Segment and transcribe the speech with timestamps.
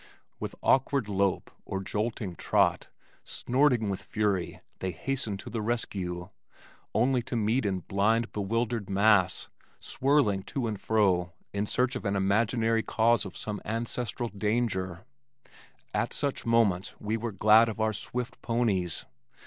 [0.39, 2.87] With awkward lope or jolting trot,
[3.23, 6.29] snorting with fury they hastened to the rescue,
[6.95, 12.15] only to meet in blind bewildered mass, swirling to and fro in search of an
[12.15, 15.05] imaginary cause of some ancestral danger.
[15.93, 19.05] At such moments we were glad of our swift ponies.